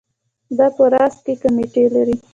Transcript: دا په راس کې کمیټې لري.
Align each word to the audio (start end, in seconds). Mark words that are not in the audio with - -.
دا 0.57 0.67
په 0.75 0.83
راس 0.93 1.15
کې 1.25 1.33
کمیټې 1.41 1.83
لري. 1.95 2.15